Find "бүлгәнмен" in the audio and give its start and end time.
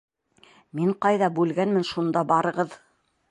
1.37-1.85